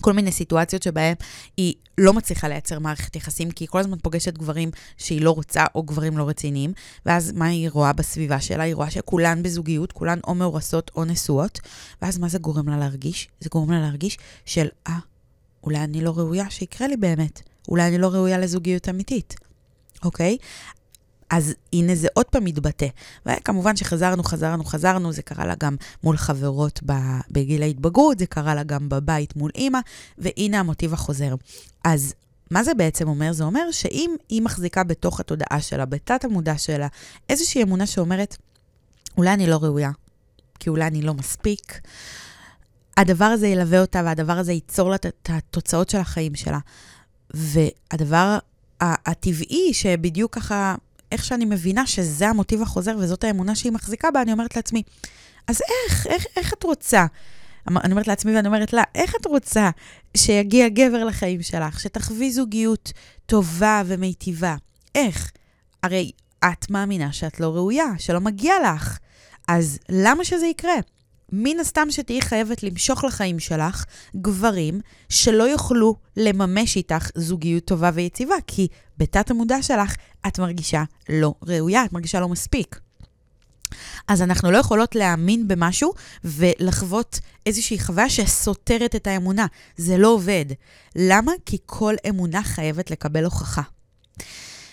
[0.02, 1.16] כל מיני סיטואציות שבהן
[1.58, 5.66] היא לא מצליחה לייצר מערכת יחסים, כי היא כל הזמן פוגשת גברים שהיא לא רוצה,
[5.76, 6.74] או גברים לא רציניים,
[7.06, 8.64] ואז מה היא רואה בסביבה שלה?
[8.64, 11.60] היא רואה שכולן בזוגיות, כולן או מאורסות או נשואות,
[12.02, 13.28] ואז מה זה גורם לה להרגיש?
[13.40, 14.98] זה גורם לה להרגיש של, אה,
[15.64, 19.36] אולי אני לא ראויה שיקרה לי באמת, אולי אני לא ראויה לזוגיות אמיתית,
[20.04, 20.38] אוקיי?
[21.30, 22.88] אז הנה זה עוד פעם מתבטא.
[23.26, 26.80] וכמובן שחזרנו, חזרנו, חזרנו, זה קרה לה גם מול חברות
[27.32, 29.80] בגיל ההתבגרות, זה קרה לה גם בבית מול אימא,
[30.18, 31.36] והנה המוטיב החוזר.
[31.84, 32.14] אז
[32.52, 33.34] מה זה בעצם אומר?
[33.34, 36.88] זה אומר שאם היא מחזיקה בתוך התודעה שלה, בתת המודע שלה,
[37.30, 38.38] איזושהי אמונה שאומרת,
[39.18, 39.92] אולי אני לא ראויה,
[40.60, 41.82] כי אולי אני לא מספיק,
[42.98, 46.60] הדבר הזה ילווה אותה והדבר הזה ייצור לה את התוצאות של החיים שלה.
[47.34, 48.38] והדבר
[48.82, 50.76] הטבעי, שבדיוק ככה
[51.16, 54.84] איך שאני מבינה שזה המוטיב החוזר וזאת האמונה שהיא מחזיקה בה, אני אומרת לעצמי,
[55.48, 57.06] אז איך, איך, איך את רוצה?
[57.68, 59.70] אני אומרת לעצמי ואני אומרת לה, איך את רוצה
[60.18, 62.92] שיגיע גבר לחיים שלך, שתחווי זוגיות
[63.26, 64.56] טובה ומיטיבה?
[64.96, 65.32] איך?
[65.84, 66.12] הרי
[66.46, 68.98] את מאמינה שאת לא ראויה, שלא מגיע לך.
[69.48, 70.76] אז למה שזה יקרה?
[71.32, 73.86] מן הסתם שתהיי חייבת למשוך לחיים שלך
[74.16, 79.96] גברים שלא יוכלו לממש איתך זוגיות טובה ויציבה, כי בתת המודע שלך
[80.28, 82.80] את מרגישה לא ראויה, את מרגישה לא מספיק.
[84.08, 89.46] אז אנחנו לא יכולות להאמין במשהו ולחוות איזושהי חוויה שסותרת את האמונה.
[89.78, 90.46] זה לא עובד.
[90.96, 91.32] למה?
[91.46, 93.62] כי כל אמונה חייבת לקבל הוכחה.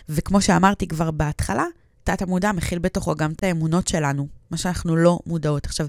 [0.08, 1.64] וכמו שאמרתי כבר בהתחלה,
[2.04, 5.66] תת המודע מכיל בתוכו גם את האמונות שלנו, מה שאנחנו לא מודעות.
[5.66, 5.86] עכשיו,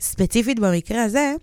[0.00, 1.34] ספציפית במקרה הזה,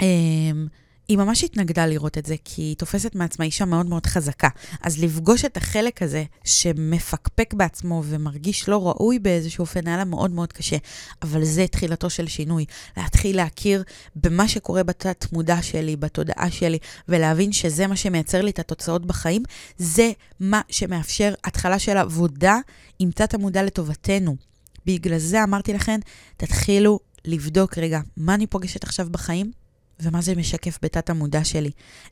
[0.00, 0.66] אמ,
[1.08, 4.48] היא ממש התנגדה לראות את זה, כי היא תופסת מעצמה אישה מאוד מאוד חזקה.
[4.82, 10.30] אז לפגוש את החלק הזה שמפקפק בעצמו ומרגיש לא ראוי באיזשהו אופן, היה לה מאוד
[10.30, 10.76] מאוד קשה.
[11.22, 12.64] אבל זה תחילתו של שינוי.
[12.96, 13.82] להתחיל להכיר
[14.16, 19.42] במה שקורה בתת-מודע שלי, בתודעה שלי, ולהבין שזה מה שמייצר לי את התוצאות בחיים,
[19.78, 22.56] זה מה שמאפשר התחלה של עבודה
[22.98, 24.47] עם תת-המודע לטובתנו.
[24.88, 25.98] בגלל זה אמרתי לכם,
[26.36, 29.52] תתחילו לבדוק רגע, מה אני פוגשת עכשיו בחיים?
[30.00, 31.70] ומה זה משקף בתת המודע שלי.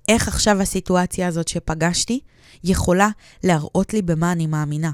[0.08, 2.20] איך עכשיו הסיטואציה הזאת שפגשתי
[2.64, 3.08] יכולה
[3.44, 4.90] להראות לי במה אני מאמינה.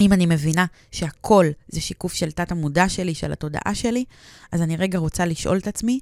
[0.00, 4.04] אם אני מבינה שהכל זה שיקוף של תת המודע שלי, של התודעה שלי,
[4.52, 5.98] אז אני רגע רוצה לשאול את עצמי,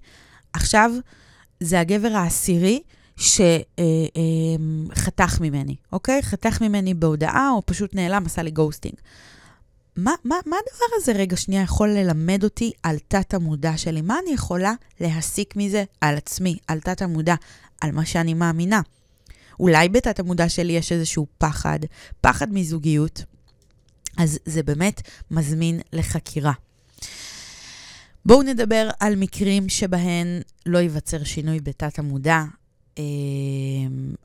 [0.53, 0.91] עכשיו
[1.61, 2.83] זה הגבר העשירי
[3.17, 3.41] שחתך
[3.79, 6.23] אה, אה, ממני, אוקיי?
[6.23, 8.95] חתך ממני בהודעה, או פשוט נעלם, עשה לי גוסטינג.
[9.97, 14.01] מה, מה, מה הדבר הזה רגע שנייה יכול ללמד אותי על תת המודע שלי?
[14.03, 17.35] מה אני יכולה להסיק מזה על עצמי, על תת המודע,
[17.81, 18.81] על מה שאני מאמינה?
[19.61, 21.79] אולי בתת המודע שלי יש איזשהו פחד,
[22.21, 23.25] פחד מזוגיות,
[24.17, 26.53] אז זה באמת מזמין לחקירה.
[28.27, 32.60] בואו נדבר על מקרים שבהן לא ייווצר שינוי בתת המודע, אמ,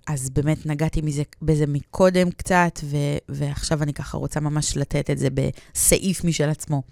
[0.08, 2.97] אז באמת נגעתי מזה, בזה מקודם קצת, ו,
[3.30, 6.84] ועכשיו אני ככה רוצה ממש לתת את זה בסעיף משל עצמו.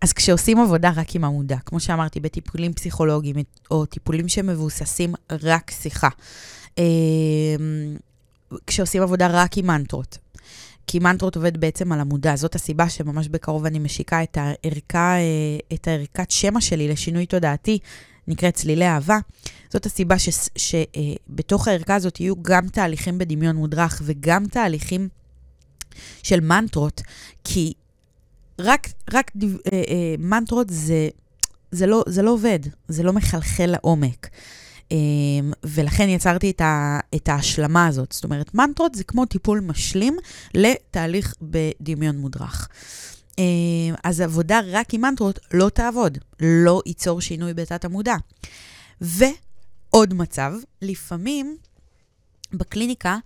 [0.00, 3.36] אז כשעושים עבודה רק עם המודע, כמו שאמרתי, בטיפולים פסיכולוגיים,
[3.70, 6.08] או טיפולים שמבוססים רק שיחה,
[6.78, 6.84] אמ,
[8.66, 10.18] כשעושים עבודה רק עם מנטרות,
[10.86, 12.36] כי מנטרות עובד בעצם על המודע.
[12.36, 17.78] זאת הסיבה שממש בקרוב אני משיקה את הערכה, אה, את הערכת שמע שלי לשינוי תודעתי,
[18.28, 19.18] נקראת צלילי אהבה.
[19.70, 20.16] זאת הסיבה
[20.56, 25.08] שבתוך אה, הערכה הזאת יהיו גם תהליכים בדמיון מודרך וגם תהליכים
[26.22, 27.02] של מנטרות,
[27.44, 27.72] כי
[28.58, 31.08] רק, רק דיו, אה, אה, מנטרות זה,
[31.70, 32.58] זה, לא, זה לא עובד,
[32.88, 34.28] זה לא מחלחל לעומק.
[34.92, 34.96] אה,
[35.64, 38.12] ולכן יצרתי את, ה, את ההשלמה הזאת.
[38.12, 40.16] זאת אומרת, מנטרות זה כמו טיפול משלים
[40.54, 42.68] לתהליך בדמיון מודרך.
[43.38, 43.44] אה,
[44.04, 48.14] אז עבודה רק עם מנטרות לא תעבוד, לא ייצור שינוי בתת המודע.
[49.00, 51.56] ועוד מצב, לפעמים
[52.52, 53.18] בקליניקה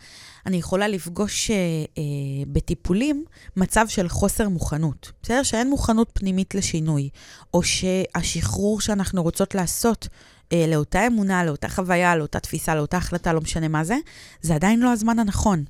[0.47, 1.57] אני יכולה לפגוש אה,
[1.99, 2.03] אה,
[2.47, 3.25] בטיפולים
[3.57, 5.13] מצב של חוסר מוכנות.
[5.23, 5.43] בסדר?
[5.43, 7.09] שאין מוכנות פנימית לשינוי,
[7.55, 10.09] או שהשחרור שאנחנו רוצות לעשות
[10.53, 13.97] אה, לאותה אמונה, לאותה חוויה, לאותה תפיסה, לאותה החלטה, לא משנה מה זה,
[14.43, 15.65] זה עדיין לא הזמן הנכון.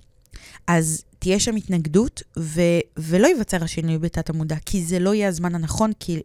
[0.67, 5.55] אז תהיה שם התנגדות, ו- ולא ייווצר השינוי בתת המודע, כי זה לא יהיה הזמן
[5.55, 6.21] הנכון, כי,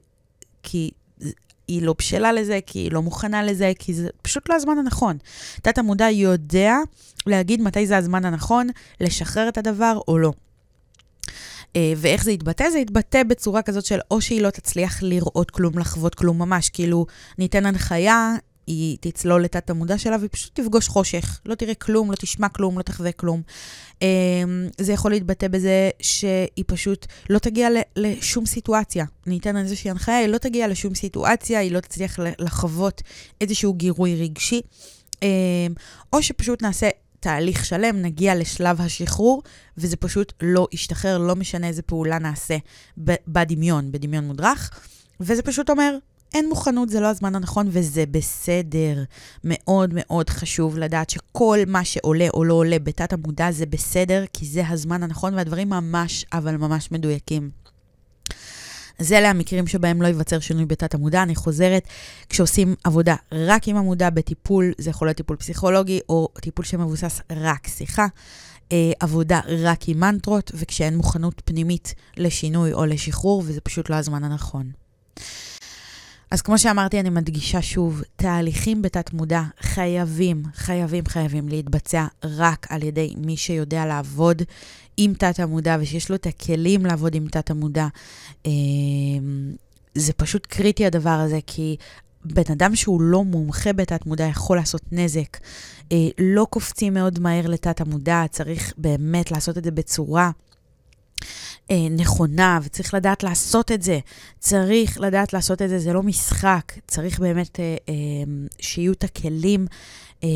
[0.64, 0.92] כי
[1.68, 5.18] היא לא בשלה לזה, כי היא לא מוכנה לזה, כי זה פשוט לא הזמן הנכון.
[5.62, 6.76] תת המודע יודע
[7.26, 8.68] להגיד מתי זה הזמן הנכון,
[9.02, 10.32] לשחרר את הדבר או לא.
[11.76, 12.70] אה, ואיך זה יתבטא?
[12.70, 17.06] זה יתבטא בצורה כזאת של או שהיא לא תצליח לראות כלום, לחוות כלום ממש, כאילו
[17.38, 18.36] ניתן הנחיה,
[18.68, 21.40] היא תצלול לתת המודע שלה והיא פשוט תפגוש חושך.
[21.46, 23.42] לא תראה כלום, לא תשמע כלום, לא תחווה כלום.
[24.02, 24.08] אמ,
[24.82, 29.06] זה יכול להתבטא בזה שהיא פשוט לא תגיע לשום סיטואציה.
[29.28, 33.02] אני אתן איזושהי הנחיה, היא לא תגיע לשום סיטואציה, היא לא תצליח לחוות
[33.42, 34.62] איזשהו גירוי רגשי.
[35.22, 35.28] אמ,
[36.14, 39.44] או שפשוט נעשה תהליך שלם, נגיע לשלב השחרור,
[39.78, 42.58] וזה פשוט לא ישתחרר, לא משנה איזה פעולה נעשה
[43.28, 44.72] בדמיון, בדמיון מודרך.
[45.20, 45.98] וזה פשוט אומר,
[46.34, 49.04] אין מוכנות, זה לא הזמן הנכון, וזה בסדר.
[49.44, 54.46] מאוד מאוד חשוב לדעת שכל מה שעולה או לא עולה בתת המודע זה בסדר, כי
[54.46, 57.50] זה הזמן הנכון, והדברים ממש, אבל ממש מדויקים.
[59.00, 61.24] אז אלה המקרים שבהם לא ייווצר שינוי בתת המודע.
[61.24, 61.88] אני חוזרת,
[62.30, 67.68] כשעושים עבודה רק עם המודע בטיפול, זה יכול להיות טיפול פסיכולוגי או טיפול שמבוסס רק
[67.68, 68.08] שיחה.
[68.72, 74.24] אה, עבודה רק עם מנטרות, וכשאין מוכנות פנימית לשינוי או לשחרור, וזה פשוט לא הזמן
[74.24, 74.72] הנכון.
[76.32, 83.14] אז כמו שאמרתי, אני מדגישה שוב, תהליכים בתת-מודע חייבים, חייבים, חייבים להתבצע רק על ידי
[83.18, 84.42] מי שיודע לעבוד
[84.98, 87.88] עם תת-המודע ושיש לו את הכלים לעבוד עם תת-המודע.
[88.46, 88.52] אמ,
[89.96, 91.76] זה פשוט קריטי הדבר הזה, כי
[92.26, 95.38] בן אדם שהוא לא מומחה בתת-מודע יכול לעשות נזק.
[95.92, 100.32] אה, לא קופצים מאוד מהר לתת-המודע, צריך באמת לעשות את זה בצורה
[101.72, 104.00] אה, נכונה, וצריך לדעת לעשות את זה.
[104.40, 106.72] צריך לדעת לעשות את זה, זה לא משחק.
[106.88, 107.94] צריך באמת אה, אה,
[108.60, 109.68] שיהיו את הכלים
[110.24, 110.30] אה,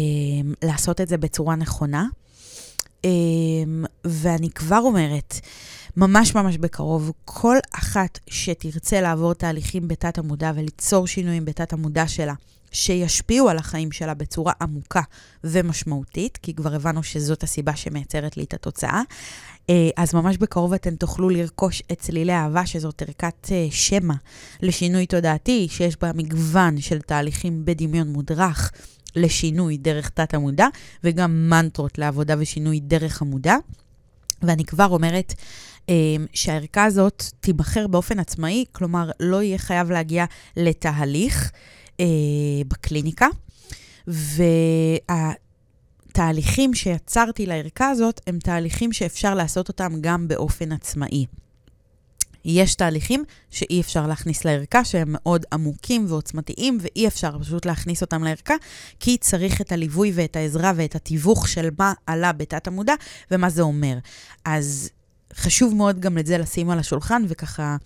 [0.63, 2.05] לעשות את זה בצורה נכונה.
[4.05, 5.39] ואני כבר אומרת,
[5.97, 12.33] ממש ממש בקרוב, כל אחת שתרצה לעבור תהליכים בתת המודע וליצור שינויים בתת המודע שלה,
[12.71, 15.01] שישפיעו על החיים שלה בצורה עמוקה
[15.43, 19.01] ומשמעותית, כי כבר הבנו שזאת הסיבה שמייצרת לי את התוצאה.
[19.69, 24.13] אה, אז ממש בקרוב אתן תוכלו לרכוש את צלילי אהבה, שזאת ערכת אה, שמע
[24.61, 28.71] לשינוי תודעתי, שיש בה מגוון של תהליכים בדמיון מודרך
[29.15, 30.67] לשינוי דרך תת המודע,
[31.03, 33.55] וגם מנטרות לעבודה ושינוי דרך המודע.
[34.41, 35.33] ואני כבר אומרת
[35.89, 35.95] אה,
[36.33, 40.25] שהערכה הזאת תיבחר באופן עצמאי, כלומר, לא יהיה חייב להגיע
[40.57, 41.51] לתהליך.
[41.99, 42.05] אה,
[42.67, 43.27] בקליניקה,
[46.07, 51.25] והתהליכים שיצרתי לערכה הזאת הם תהליכים שאפשר לעשות אותם גם באופן עצמאי.
[52.45, 58.23] יש תהליכים שאי אפשר להכניס לערכה, שהם מאוד עמוקים ועוצמתיים, ואי אפשר פשוט להכניס אותם
[58.23, 58.53] לערכה,
[58.99, 62.93] כי צריך את הליווי ואת העזרה ואת התיווך של מה עלה בתת המודע
[63.31, 63.97] ומה זה אומר.
[64.45, 64.89] אז
[65.33, 67.77] חשוב מאוד גם את זה לשים על השולחן וככה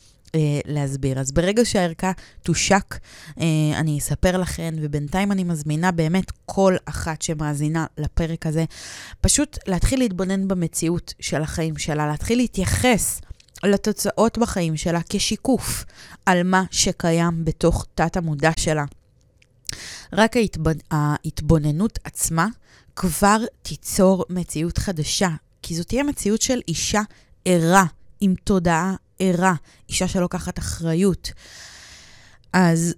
[0.65, 1.19] להסביר.
[1.19, 2.11] אז ברגע שהערכה
[2.43, 2.95] תושק,
[3.39, 8.65] אה, אני אספר לכן, ובינתיים אני מזמינה באמת כל אחת שמאזינה לפרק הזה,
[9.21, 13.21] פשוט להתחיל להתבונן במציאות של החיים שלה, להתחיל להתייחס
[13.63, 15.85] לתוצאות בחיים שלה כשיקוף
[16.25, 18.85] על מה שקיים בתוך תת-המודע שלה.
[20.13, 20.77] רק ההתבונ...
[20.91, 22.47] ההתבוננות עצמה
[22.95, 25.29] כבר תיצור מציאות חדשה,
[25.61, 27.01] כי זאת תהיה מציאות של אישה
[27.45, 27.85] ערה,
[28.19, 29.53] עם תודעה ערה,
[29.89, 31.31] אישה שלוקחת אחריות.
[32.53, 32.95] אז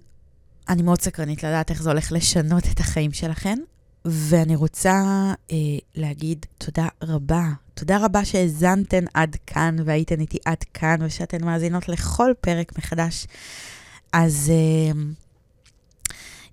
[0.68, 3.58] אני מאוד סקרנית לדעת איך זה הולך לשנות את החיים שלכן,
[4.04, 5.02] ואני רוצה
[5.52, 5.56] אה,
[5.94, 7.44] להגיד תודה רבה.
[7.74, 13.26] תודה רבה שהאזנתן עד כאן והייתן איתי עד כאן, ושאתן מאזינות לכל פרק מחדש.
[14.12, 15.00] אז אה,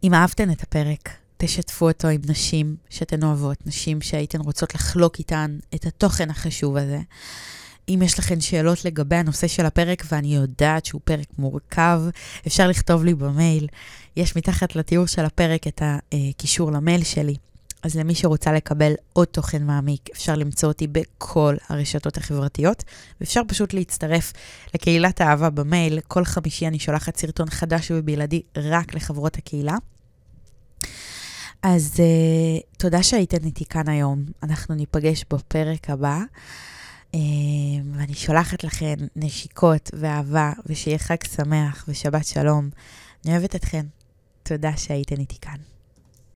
[0.04, 5.58] אם אהבתן את הפרק, תשתפו אותו עם נשים שאתן אוהבות, נשים שהייתן רוצות לחלוק איתן
[5.76, 7.00] את התוכן החשוב הזה.
[7.90, 12.02] אם יש לכן שאלות לגבי הנושא של הפרק, ואני יודעת שהוא פרק מורכב,
[12.48, 13.68] אפשר לכתוב לי במייל.
[14.16, 17.36] יש מתחת לתיאור של הפרק את הקישור למייל שלי.
[17.84, 22.84] אז למי שרוצה לקבל עוד תוכן מעמיק, אפשר למצוא אותי בכל הרשתות החברתיות,
[23.22, 24.34] ואפשר פשוט להצטרף
[24.74, 26.00] לקהילת האהבה במייל.
[26.08, 29.76] כל חמישי אני שולחת סרטון חדש ובלעדי רק לחברות הקהילה.
[31.64, 34.26] אז uh, תודה שהייתן איתי כאן היום.
[34.44, 36.20] אנחנו ניפגש בפרק הבא.
[37.14, 42.70] אמ, ואני שולחת לכן נשיקות ואהבה, ושיהיה חג שמח ושבת שלום.
[43.26, 43.86] אני אוהבת אתכן.
[44.44, 45.73] תודה שהייתן איתי כאן.